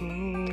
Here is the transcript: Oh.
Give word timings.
Oh. 0.00 0.47